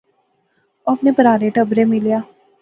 [0.87, 2.19] او اپنے پرھاریں ٹبریں ملیا